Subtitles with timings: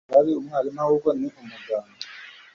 [0.07, 1.97] Ntabwo ari umwarimu ahubwo ni umuganga